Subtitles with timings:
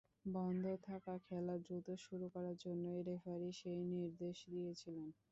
[0.31, 5.07] বন্ধ থাকা খেলা দ্রুত শুরু করার জন্যই রেফারি সেই নির্দেশ দিয়েছিলেন।